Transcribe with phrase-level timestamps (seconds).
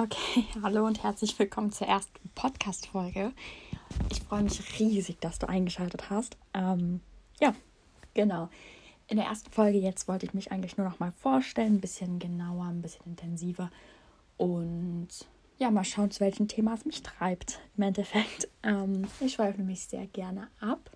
[0.00, 3.32] Okay, hallo und herzlich willkommen zur ersten Podcast-Folge.
[4.12, 6.36] Ich freue mich riesig, dass du eingeschaltet hast.
[6.54, 7.00] Ähm,
[7.40, 7.52] ja,
[8.14, 8.48] genau.
[9.08, 12.20] In der ersten Folge jetzt wollte ich mich eigentlich nur noch mal vorstellen, ein bisschen
[12.20, 13.72] genauer, ein bisschen intensiver
[14.36, 15.08] und
[15.58, 18.48] ja, mal schauen, zu welchem Thema es mich treibt im Endeffekt.
[18.62, 20.90] Ähm, ich schweife nämlich sehr gerne ab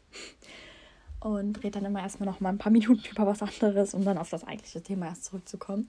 [1.20, 4.18] und rede dann immer erstmal noch mal ein paar Minuten über was anderes, um dann
[4.18, 5.88] auf das eigentliche Thema erst zurückzukommen.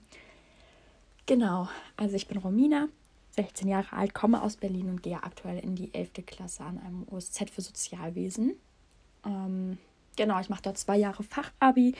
[1.26, 2.88] Genau, also ich bin Romina,
[3.34, 6.24] 16 Jahre alt, komme aus Berlin und gehe aktuell in die 11.
[6.26, 8.54] Klasse an einem OSZ für Sozialwesen.
[9.26, 9.78] Ähm,
[10.16, 11.94] genau, ich mache dort zwei Jahre Fachabi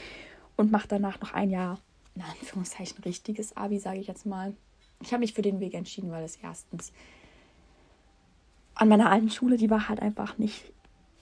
[0.56, 1.80] und mache danach noch ein Jahr,
[2.14, 4.54] in Anführungszeichen, richtiges Abi, sage ich jetzt mal.
[5.00, 6.92] Ich habe mich für den Weg entschieden, weil es erstens
[8.74, 10.72] an meiner alten Schule, die war halt einfach nicht.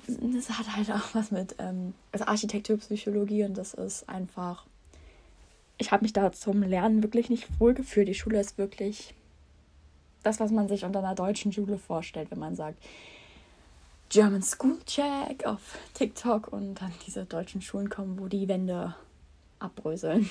[0.06, 4.66] Das hat halt auch was mit ähm, also Architekturpsychologie und das ist einfach.
[5.78, 8.08] Ich habe mich da zum Lernen wirklich nicht wohl gefühlt.
[8.08, 9.14] Die Schule ist wirklich
[10.22, 12.82] das, was man sich unter einer deutschen Schule vorstellt, wenn man sagt,
[14.08, 18.94] German School Check auf TikTok und dann diese deutschen Schulen kommen, wo die Wände
[19.58, 20.28] abbröseln.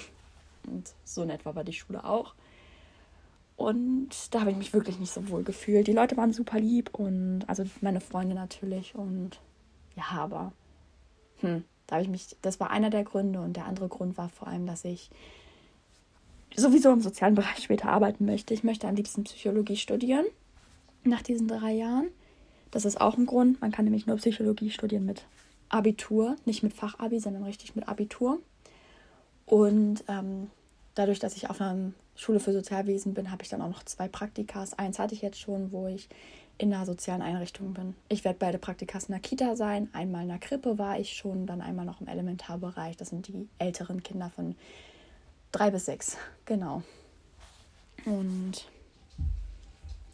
[0.68, 2.36] Und so in etwa war die Schule auch.
[3.56, 5.88] Und da habe ich mich wirklich nicht so wohl gefühlt.
[5.88, 8.96] Die Leute waren super lieb und also meine Freunde natürlich.
[8.96, 9.40] Und
[9.96, 10.54] ja, aber
[11.40, 13.42] hm, da habe ich mich, das war einer der Gründe.
[13.42, 15.10] Und der andere Grund war vor allem, dass ich
[16.56, 18.54] sowieso im sozialen Bereich später arbeiten möchte.
[18.54, 20.26] Ich möchte am liebsten Psychologie studieren
[21.04, 22.10] nach diesen drei Jahren.
[22.72, 23.62] Das ist auch ein Grund.
[23.62, 25.26] Man kann nämlich nur Psychologie studieren mit
[25.70, 28.40] Abitur, nicht mit Fachabi, sondern richtig mit Abitur.
[29.46, 30.50] Und ähm,
[30.96, 34.08] dadurch, dass ich auf einer Schule für Sozialwesen bin, habe ich dann auch noch zwei
[34.08, 34.78] Praktikas.
[34.78, 36.08] Eins hatte ich jetzt schon, wo ich
[36.58, 37.96] in einer sozialen Einrichtung bin.
[38.08, 39.90] Ich werde beide Praktikas in der Kita sein.
[39.94, 42.98] Einmal in der Krippe war ich schon, dann einmal noch im Elementarbereich.
[42.98, 44.56] Das sind die älteren Kinder von
[45.52, 46.84] drei bis sechs, genau.
[48.06, 48.68] Und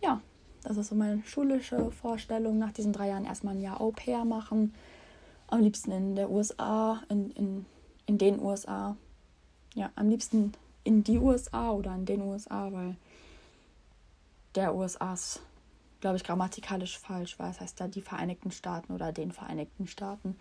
[0.02, 0.22] ja,
[0.64, 2.58] das ist so meine schulische Vorstellung.
[2.58, 4.74] Nach diesen drei Jahren erstmal ein Jahr Au pair machen.
[5.48, 7.66] Am liebsten in der USA, in, in,
[8.06, 8.98] in den USA.
[9.76, 10.54] Ja, am liebsten
[10.84, 12.96] in die USA oder in den USA, weil
[14.56, 15.42] der USA ist,
[16.00, 20.36] glaube ich, grammatikalisch falsch, weil es heißt da die Vereinigten Staaten oder den Vereinigten Staaten.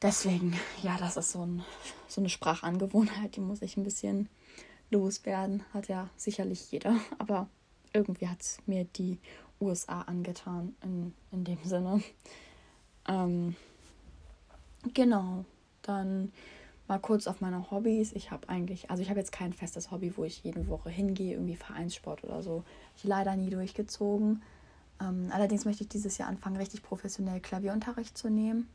[0.00, 1.64] Deswegen, ja, das ist so, ein,
[2.06, 4.28] so eine Sprachangewohnheit, die muss ich ein bisschen
[4.90, 5.64] loswerden.
[5.74, 7.48] Hat ja sicherlich jeder, aber
[7.92, 9.18] irgendwie hat es mir die
[9.60, 12.00] USA angetan in, in dem Sinne.
[13.08, 13.56] Ähm,
[14.94, 15.44] genau,
[15.82, 16.32] dann
[16.86, 18.12] mal kurz auf meine Hobbys.
[18.12, 21.34] Ich habe eigentlich, also ich habe jetzt kein festes Hobby, wo ich jede Woche hingehe,
[21.34, 22.64] irgendwie Vereinssport oder so.
[22.96, 24.42] Ich leider nie durchgezogen.
[25.00, 28.68] Ähm, allerdings möchte ich dieses Jahr anfangen, richtig professionell Klavierunterricht zu nehmen.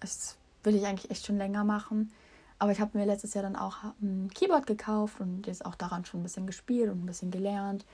[0.00, 2.12] Das will ich eigentlich echt schon länger machen.
[2.58, 6.04] Aber ich habe mir letztes Jahr dann auch ein Keyboard gekauft und jetzt auch daran
[6.04, 7.84] schon ein bisschen gespielt und ein bisschen gelernt.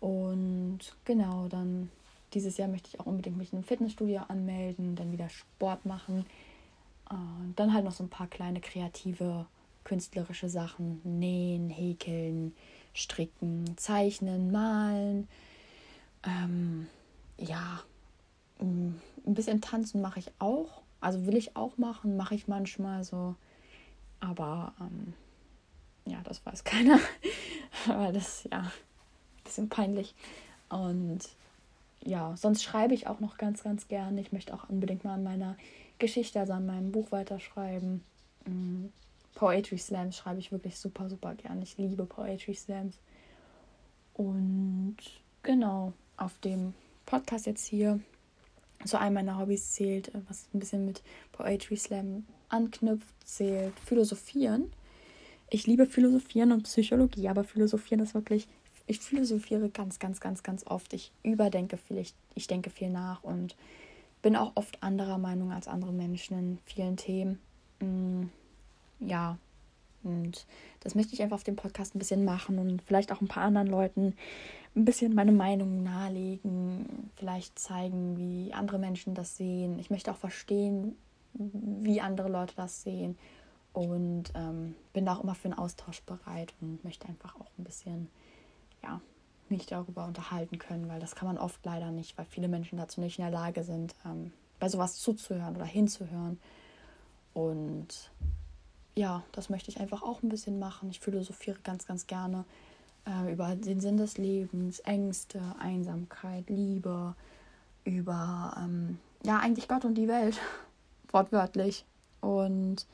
[0.00, 1.90] Und genau, dann
[2.34, 6.26] dieses Jahr möchte ich auch unbedingt mich in einem Fitnessstudio anmelden, dann wieder Sport machen.
[7.08, 9.46] Und dann halt noch so ein paar kleine kreative,
[9.84, 11.00] künstlerische Sachen.
[11.04, 12.54] Nähen, häkeln,
[12.92, 15.28] stricken, zeichnen, malen.
[16.24, 16.88] Ähm,
[17.38, 17.80] ja,
[18.60, 20.83] ein bisschen tanzen mache ich auch.
[21.04, 23.34] Also will ich auch machen, mache ich manchmal so.
[24.20, 25.12] Aber ähm,
[26.06, 26.98] ja, das weiß keiner.
[27.86, 30.14] Aber das ja ein bisschen peinlich.
[30.70, 31.20] Und
[32.02, 34.18] ja, sonst schreibe ich auch noch ganz, ganz gerne.
[34.18, 35.56] Ich möchte auch unbedingt mal an meiner
[35.98, 38.02] Geschichte, also an meinem Buch weiterschreiben.
[38.46, 38.90] Mhm.
[39.34, 41.60] Poetry Slams schreibe ich wirklich super, super gern.
[41.60, 42.98] Ich liebe Poetry Slams.
[44.14, 44.96] Und
[45.42, 46.72] genau, auf dem
[47.04, 48.00] Podcast jetzt hier
[48.84, 51.02] zu einem meiner Hobbys zählt, äh, was ein bisschen mit
[51.32, 54.72] Poetry Slam anknüpft, zählt Philosophieren.
[55.50, 58.48] Ich liebe Philosophieren und Psychologie, aber Philosophieren ist wirklich,
[58.86, 60.92] ich philosophiere ganz, ganz, ganz, ganz oft.
[60.92, 63.56] Ich überdenke viel, ich, ich denke viel nach und
[64.22, 67.38] bin auch oft anderer Meinung als andere Menschen in vielen Themen.
[67.80, 68.24] Mm,
[69.00, 69.38] ja,
[70.04, 70.46] und
[70.80, 73.42] das möchte ich einfach auf dem Podcast ein bisschen machen und vielleicht auch ein paar
[73.42, 74.14] anderen Leuten
[74.76, 79.78] ein bisschen meine Meinung nahelegen, vielleicht zeigen, wie andere Menschen das sehen.
[79.78, 80.96] Ich möchte auch verstehen,
[81.34, 83.16] wie andere Leute das sehen
[83.72, 87.64] und ähm, bin da auch immer für einen Austausch bereit und möchte einfach auch ein
[87.64, 88.08] bisschen,
[88.82, 89.00] ja,
[89.48, 93.00] mich darüber unterhalten können, weil das kann man oft leider nicht, weil viele Menschen dazu
[93.00, 96.40] nicht in der Lage sind, ähm, bei sowas zuzuhören oder hinzuhören.
[97.34, 98.10] Und
[98.94, 100.90] ja, das möchte ich einfach auch ein bisschen machen.
[100.90, 102.44] Ich philosophiere ganz, ganz gerne
[103.06, 107.14] äh, über den Sinn des Lebens, Ängste, Einsamkeit, Liebe,
[107.84, 110.40] über ähm, ja eigentlich Gott und die Welt,
[111.08, 111.84] wortwörtlich.
[112.20, 112.86] Und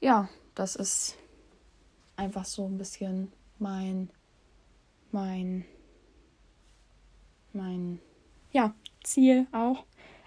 [0.00, 1.16] ja, das ist
[2.16, 4.10] einfach so ein bisschen mein
[5.10, 5.64] mein
[7.52, 8.00] mein
[8.52, 9.84] ja, Ziel auch.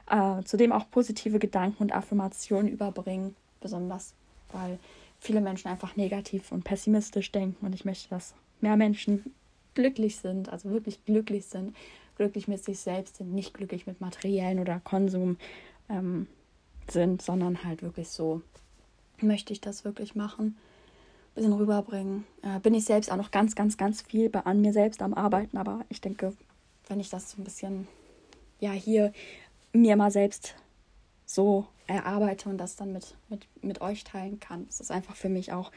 [0.09, 4.13] Äh, zudem auch positive Gedanken und Affirmationen überbringen, besonders
[4.51, 4.79] weil
[5.19, 9.33] viele Menschen einfach negativ und pessimistisch denken und ich möchte, dass mehr Menschen
[9.73, 11.75] glücklich sind, also wirklich glücklich sind,
[12.15, 15.37] glücklich mit sich selbst sind, nicht glücklich mit materiellen oder Konsum
[15.89, 16.27] ähm,
[16.89, 18.41] sind, sondern halt wirklich so,
[19.21, 22.25] möchte ich das wirklich machen, ein bisschen rüberbringen.
[22.41, 25.13] Äh, bin ich selbst auch noch ganz, ganz, ganz viel bei, an mir selbst am
[25.13, 26.33] Arbeiten, aber ich denke,
[26.87, 27.87] wenn ich das so ein bisschen,
[28.59, 29.13] ja, hier
[29.73, 30.55] mir mal selbst
[31.27, 34.65] so erarbeite und das dann mit, mit, mit euch teilen kann.
[34.69, 35.71] Es ist einfach für mich auch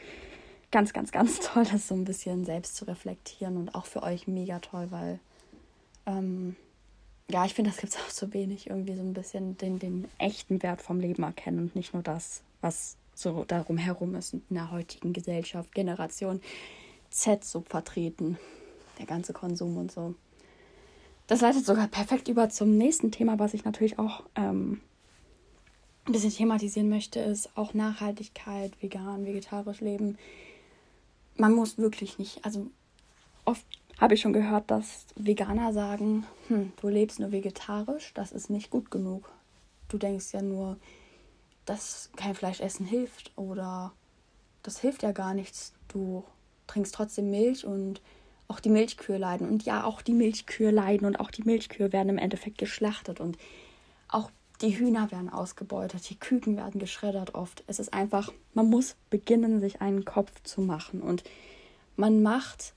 [0.70, 4.26] ganz, ganz, ganz toll, das so ein bisschen selbst zu reflektieren und auch für euch
[4.26, 5.19] mega toll, weil
[6.06, 6.56] ähm,
[7.29, 10.08] ja, ich finde, das gibt es auch so wenig, irgendwie so ein bisschen den, den
[10.19, 14.43] echten Wert vom Leben erkennen und nicht nur das, was so darum herum ist in
[14.50, 16.41] der heutigen Gesellschaft, Generation
[17.11, 18.38] Z so vertreten,
[18.99, 20.14] der ganze Konsum und so.
[21.26, 24.81] Das leitet sogar perfekt über zum nächsten Thema, was ich natürlich auch ähm,
[26.11, 30.19] ein bisschen thematisieren möchte, ist auch Nachhaltigkeit, vegan, vegetarisch leben.
[31.37, 32.67] Man muss wirklich nicht, also
[33.45, 33.65] oft
[34.01, 38.71] habe ich schon gehört, dass Veganer sagen, hm, du lebst nur vegetarisch, das ist nicht
[38.71, 39.31] gut genug.
[39.89, 40.79] Du denkst ja nur,
[41.65, 43.93] dass kein Fleisch essen hilft oder
[44.65, 45.75] das hilft ja gar nichts.
[45.87, 46.25] Du
[46.67, 48.01] trinkst trotzdem Milch und
[48.49, 49.49] auch die Milchkühe leiden.
[49.49, 53.39] Und ja, auch die Milchkühe leiden und auch die Milchkühe werden im Endeffekt geschlachtet und
[54.09, 54.31] auch
[54.61, 57.65] die Hühner werden ausgebeutet, die Küken werden geschreddert oft.
[57.67, 61.01] Es ist einfach, man muss beginnen, sich einen Kopf zu machen.
[61.01, 61.25] Und
[61.97, 62.75] man macht,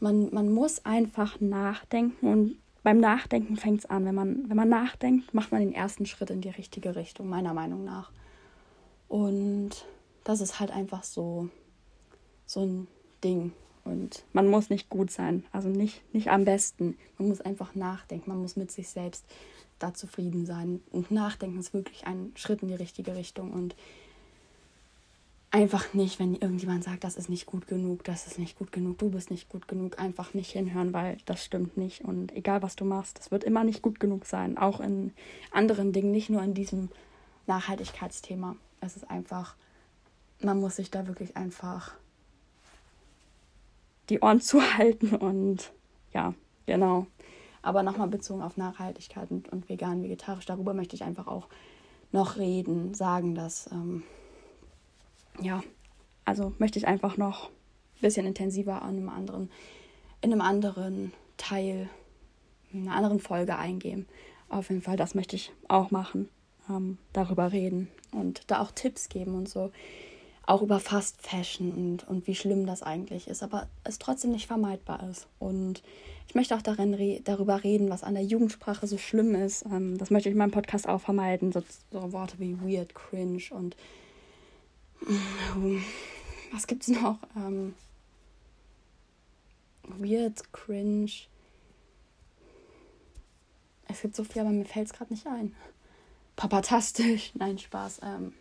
[0.00, 4.04] man, man muss einfach nachdenken und beim Nachdenken fängt es an.
[4.04, 7.54] Wenn man, wenn man nachdenkt, macht man den ersten Schritt in die richtige Richtung, meiner
[7.54, 8.12] Meinung nach.
[9.08, 9.86] Und
[10.22, 11.48] das ist halt einfach so,
[12.46, 12.86] so ein
[13.24, 13.52] Ding.
[13.84, 16.96] Und man muss nicht gut sein, also nicht, nicht am besten.
[17.18, 19.24] Man muss einfach nachdenken, man muss mit sich selbst
[19.84, 20.80] da zufrieden sein.
[20.90, 23.52] Und nachdenken ist wirklich ein Schritt in die richtige Richtung.
[23.52, 23.76] Und
[25.50, 28.98] einfach nicht, wenn irgendjemand sagt, das ist nicht gut genug, das ist nicht gut genug,
[28.98, 32.02] du bist nicht gut genug, einfach nicht hinhören, weil das stimmt nicht.
[32.02, 34.58] Und egal was du machst, das wird immer nicht gut genug sein.
[34.58, 35.12] Auch in
[35.52, 36.88] anderen Dingen, nicht nur in diesem
[37.46, 38.56] Nachhaltigkeitsthema.
[38.80, 39.54] Es ist einfach,
[40.42, 41.94] man muss sich da wirklich einfach
[44.08, 45.72] die Ohren zuhalten und
[46.12, 46.34] ja,
[46.66, 47.06] genau.
[47.64, 51.48] Aber nochmal bezogen auf Nachhaltigkeit und, und vegan, vegetarisch, darüber möchte ich einfach auch
[52.12, 54.02] noch reden, sagen, dass, ähm,
[55.40, 55.62] ja,
[56.26, 59.50] also möchte ich einfach noch ein bisschen intensiver an einem anderen,
[60.20, 61.88] in einem anderen Teil,
[62.70, 64.06] in einer anderen Folge eingehen.
[64.50, 66.28] Auf jeden Fall, das möchte ich auch machen,
[66.68, 69.72] ähm, darüber reden und da auch Tipps geben und so
[70.46, 74.46] auch über Fast Fashion und, und wie schlimm das eigentlich ist, aber es trotzdem nicht
[74.46, 75.26] vermeidbar ist.
[75.38, 75.82] Und
[76.28, 79.64] ich möchte auch darin re darüber reden, was an der Jugendsprache so schlimm ist.
[79.66, 81.52] Ähm, das möchte ich in meinem Podcast auch vermeiden.
[81.52, 83.76] So, so Worte wie weird, cringe und
[85.08, 85.82] ähm,
[86.52, 87.18] was gibt es noch?
[87.36, 87.74] Ähm,
[89.98, 91.10] weird, cringe.
[93.88, 95.54] Es gibt so viel, aber mir fällt es gerade nicht ein.
[96.36, 97.32] Papatastisch.
[97.34, 98.00] Nein, Spaß.
[98.02, 98.34] Ähm,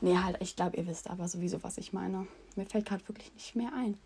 [0.00, 2.26] Nee, halt, ich glaube, ihr wisst aber sowieso, was ich meine.
[2.56, 3.98] Mir fällt gerade wirklich nicht mehr ein.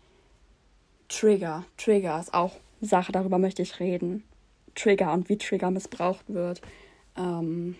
[1.07, 1.65] Trigger.
[1.77, 4.23] Trigger ist auch eine Sache, darüber möchte ich reden.
[4.75, 6.61] Trigger und wie Trigger missbraucht wird.
[7.15, 7.75] Ähm,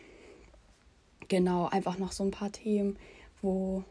[1.27, 2.97] genau, einfach noch so ein paar Themen,
[3.41, 3.83] wo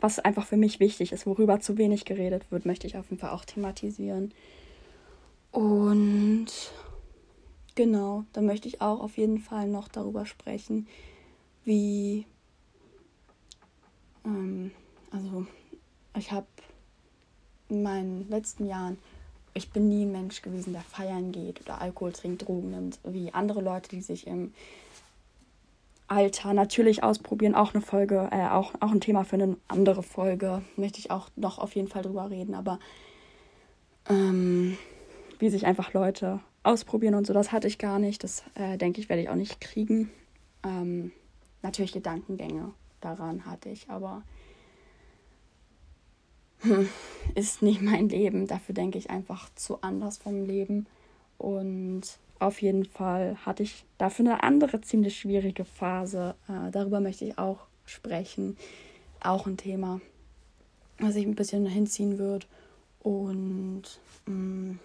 [0.00, 3.20] was einfach für mich wichtig ist, worüber zu wenig geredet wird, möchte ich auf jeden
[3.20, 4.32] Fall auch thematisieren.
[5.52, 6.46] Und
[7.74, 10.86] genau, da möchte ich auch auf jeden Fall noch darüber sprechen,
[11.64, 12.24] wie
[14.24, 14.70] ähm,
[15.10, 15.46] also
[16.16, 16.46] ich habe
[17.68, 18.98] in meinen letzten Jahren,
[19.54, 23.32] ich bin nie ein Mensch gewesen, der feiern geht oder Alkohol trinkt, Drogen nimmt, wie
[23.32, 24.52] andere Leute, die sich im
[26.08, 27.54] Alter natürlich ausprobieren.
[27.54, 30.62] Auch eine Folge, äh, auch, auch ein Thema für eine andere Folge.
[30.76, 32.80] Möchte ich auch noch auf jeden Fall drüber reden, aber
[34.08, 34.76] ähm,
[35.38, 38.24] wie sich einfach Leute ausprobieren und so, das hatte ich gar nicht.
[38.24, 40.10] Das äh, denke ich, werde ich auch nicht kriegen.
[40.64, 41.12] Ähm,
[41.62, 44.22] natürlich Gedankengänge daran hatte ich, aber
[46.60, 46.88] hm,
[47.34, 48.46] ist nicht mein Leben.
[48.46, 50.86] Dafür denke ich einfach zu anders vom Leben.
[51.38, 52.02] Und
[52.38, 56.34] auf jeden Fall hatte ich dafür eine andere ziemlich schwierige Phase.
[56.48, 58.56] Äh, darüber möchte ich auch sprechen.
[59.20, 60.00] Auch ein Thema,
[60.98, 62.46] was ich ein bisschen hinziehen wird.
[63.02, 63.82] Und
[64.26, 64.78] mh, hm,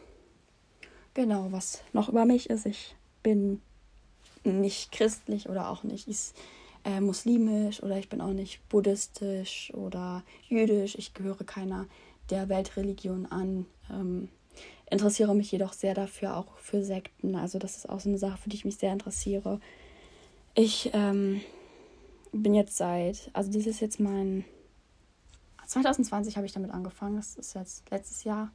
[1.14, 3.62] genau, was noch über mich ist, ich bin
[4.44, 6.08] nicht christlich oder auch nicht
[6.86, 10.96] äh, muslimisch oder ich bin auch nicht buddhistisch oder jüdisch.
[10.96, 11.88] Ich gehöre keiner
[12.30, 13.66] der Weltreligion an.
[13.90, 14.30] Ähm,
[14.90, 17.36] interessiere mich jedoch sehr dafür, auch für Sekten.
[17.36, 19.60] Also das ist auch so eine Sache, für die ich mich sehr interessiere.
[20.54, 21.42] Ich ähm,
[22.32, 24.46] bin jetzt seit, also das ist jetzt mein,
[25.66, 28.52] 2020 habe ich damit angefangen, das ist jetzt letztes Jahr.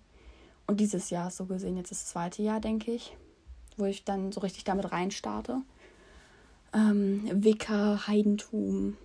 [0.66, 3.16] Und dieses Jahr ist so gesehen jetzt das zweite Jahr, denke ich,
[3.76, 5.62] wo ich dann so richtig damit reinstarte.
[6.72, 8.96] Ähm, Wicca, Heidentum,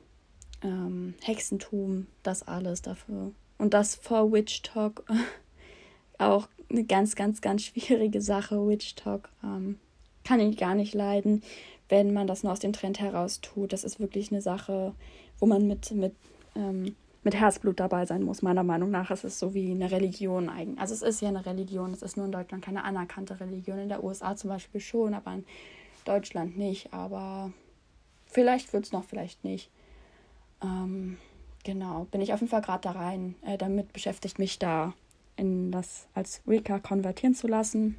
[0.61, 3.31] ähm, Hexentum, das alles dafür.
[3.57, 5.03] Und das vor Witch Talk
[6.17, 8.67] auch eine ganz, ganz, ganz schwierige Sache.
[8.67, 9.79] Witch Talk ähm,
[10.23, 11.43] kann ich gar nicht leiden,
[11.89, 13.73] wenn man das nur aus dem Trend heraus tut.
[13.73, 14.93] Das ist wirklich eine Sache,
[15.39, 16.13] wo man mit, mit,
[16.55, 19.11] ähm, mit Herzblut dabei sein muss, meiner Meinung nach.
[19.11, 20.79] Es ist so wie eine Religion eigentlich.
[20.79, 23.79] Also es ist ja eine Religion, es ist nur in Deutschland keine anerkannte Religion.
[23.79, 25.45] In der USA zum Beispiel schon, aber in
[26.07, 26.93] Deutschland nicht.
[26.93, 27.51] Aber
[28.25, 29.69] vielleicht wird es noch, vielleicht nicht.
[30.61, 31.17] Ähm,
[31.63, 33.35] genau, bin ich auf jeden Fall gerade da rein.
[33.41, 34.93] Äh, damit beschäftigt mich da
[35.35, 37.97] in das als Wicca konvertieren zu lassen.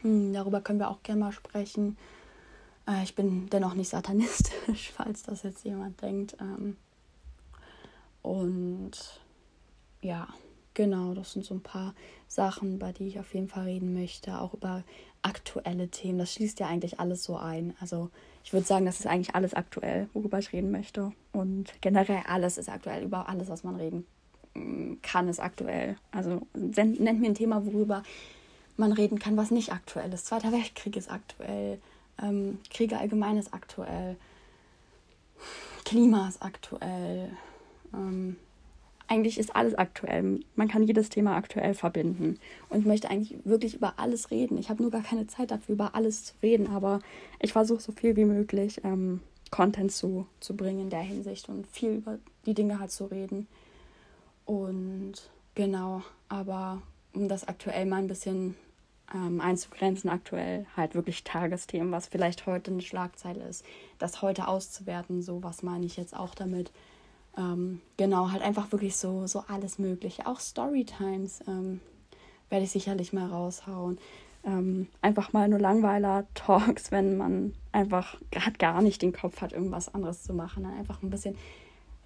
[0.00, 1.96] Hm, darüber können wir auch gerne mal sprechen.
[2.88, 6.36] Äh, ich bin dennoch nicht satanistisch, falls das jetzt jemand denkt.
[6.40, 6.76] Ähm,
[8.22, 9.20] und
[10.00, 10.28] ja,
[10.74, 11.94] genau, das sind so ein paar
[12.28, 14.38] Sachen, bei die ich auf jeden Fall reden möchte.
[14.38, 14.82] Auch über
[15.22, 16.18] aktuelle Themen.
[16.18, 17.74] Das schließt ja eigentlich alles so ein.
[17.80, 18.10] Also
[18.44, 21.12] ich würde sagen, das ist eigentlich alles aktuell, worüber ich reden möchte.
[21.32, 23.04] Und generell alles ist aktuell.
[23.04, 24.06] Über alles, was man reden
[25.02, 25.96] kann, ist aktuell.
[26.10, 28.02] Also nennt mir ein Thema, worüber
[28.76, 30.26] man reden kann, was nicht aktuell ist.
[30.26, 31.80] Zweiter Weltkrieg ist aktuell.
[32.22, 34.16] Ähm, Kriege allgemein ist aktuell.
[35.84, 37.30] Klima ist aktuell.
[37.94, 38.36] Ähm,
[39.12, 40.40] eigentlich ist alles aktuell.
[40.56, 42.38] Man kann jedes Thema aktuell verbinden.
[42.70, 44.56] Und ich möchte eigentlich wirklich über alles reden.
[44.56, 47.00] Ich habe nur gar keine Zeit dafür, über alles zu reden, aber
[47.38, 51.66] ich versuche so viel wie möglich ähm, Content zu, zu bringen in der Hinsicht und
[51.66, 53.48] viel über die Dinge halt zu reden.
[54.46, 55.12] Und
[55.54, 56.80] genau, aber
[57.12, 58.54] um das aktuell mal ein bisschen
[59.14, 63.62] ähm, einzugrenzen, aktuell halt wirklich Tagesthemen, was vielleicht heute eine Schlagzeile ist,
[63.98, 66.72] das heute auszuwerten, so was meine ich jetzt auch damit.
[67.36, 70.26] Ähm, genau, halt einfach wirklich so, so alles Mögliche.
[70.26, 71.80] Auch Storytimes ähm,
[72.50, 73.98] werde ich sicherlich mal raushauen.
[74.44, 79.94] Ähm, einfach mal nur Langweiler-Talks, wenn man einfach gerade gar nicht den Kopf hat, irgendwas
[79.94, 80.64] anderes zu machen.
[80.64, 81.36] Dann einfach ein bisschen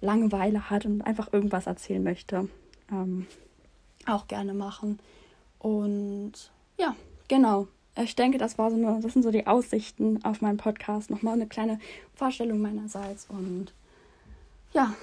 [0.01, 2.47] Langeweile hat und einfach irgendwas erzählen möchte,
[2.91, 3.25] ähm,
[4.05, 4.99] auch gerne machen.
[5.59, 6.95] Und ja,
[7.27, 7.67] genau.
[7.99, 11.09] Ich denke, das, war so eine, das sind so die Aussichten auf meinen Podcast.
[11.09, 11.79] Nochmal eine kleine
[12.13, 13.25] Vorstellung meinerseits.
[13.27, 13.73] Und
[14.73, 14.93] ja,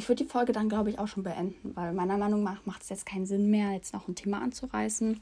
[0.00, 2.80] ich würde die Folge dann, glaube ich, auch schon beenden, weil meiner Meinung nach macht
[2.80, 5.20] es jetzt keinen Sinn mehr, jetzt noch ein Thema anzureißen.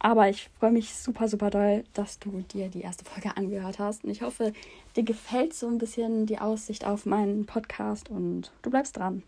[0.00, 4.04] Aber ich freue mich super, super doll, dass du dir die erste Folge angehört hast.
[4.04, 4.52] Und ich hoffe,
[4.96, 9.22] dir gefällt so ein bisschen die Aussicht auf meinen Podcast und du bleibst dran.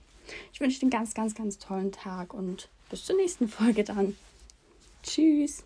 [0.52, 4.14] Ich wünsche dir einen ganz, ganz, ganz tollen Tag und bis zur nächsten Folge dann.
[5.02, 5.64] Tschüss.